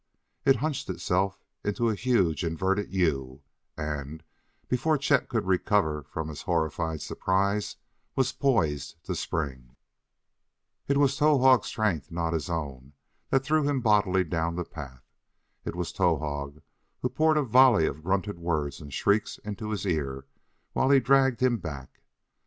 [0.45, 3.43] It hunched itself into a huge inverted U
[3.77, 4.23] and,
[4.67, 7.75] before Chet could recover from his horrified surprise,
[8.15, 9.75] was poised to spring.
[10.87, 12.93] It was Towahg's strength, not his own,
[13.29, 15.05] that threw him bodily down the path.
[15.65, 16.63] It was Towahg
[17.03, 20.25] who poured a volley of grunted words and shrieks into his ear,
[20.73, 22.01] while he dragged him back.